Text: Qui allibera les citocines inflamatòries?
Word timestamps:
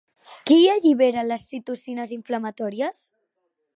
Qui 0.51 0.55
allibera 0.75 1.25
les 1.31 1.43
citocines 1.51 2.15
inflamatòries? 2.17 3.03